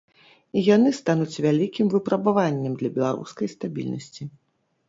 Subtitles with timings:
[0.59, 4.23] І яны стануць вялікім выпрабаваннем для беларускай стабільнасці.